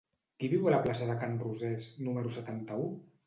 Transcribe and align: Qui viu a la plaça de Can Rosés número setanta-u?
Qui 0.43 0.47
viu 0.53 0.69
a 0.69 0.73
la 0.75 0.79
plaça 0.85 1.09
de 1.09 1.17
Can 1.23 1.37
Rosés 1.45 1.85
número 2.07 2.35
setanta-u? 2.39 2.89